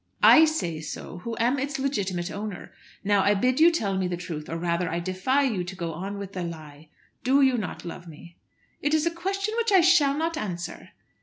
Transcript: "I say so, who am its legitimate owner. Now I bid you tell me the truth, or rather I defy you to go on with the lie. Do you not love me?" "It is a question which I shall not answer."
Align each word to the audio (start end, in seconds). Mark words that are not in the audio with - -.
"I 0.23 0.45
say 0.45 0.79
so, 0.81 1.19
who 1.19 1.37
am 1.39 1.59
its 1.59 1.77
legitimate 1.77 2.31
owner. 2.31 2.71
Now 3.03 3.21
I 3.21 3.35
bid 3.35 3.59
you 3.59 3.69
tell 3.69 3.95
me 3.99 4.07
the 4.07 4.17
truth, 4.17 4.49
or 4.49 4.57
rather 4.57 4.89
I 4.89 4.99
defy 4.99 5.43
you 5.43 5.63
to 5.63 5.75
go 5.75 5.93
on 5.93 6.17
with 6.17 6.33
the 6.33 6.41
lie. 6.41 6.89
Do 7.23 7.43
you 7.43 7.55
not 7.55 7.85
love 7.85 8.07
me?" 8.07 8.39
"It 8.81 8.95
is 8.95 9.05
a 9.05 9.11
question 9.11 9.53
which 9.59 9.71
I 9.71 9.81
shall 9.81 10.17
not 10.17 10.37
answer." 10.37 10.89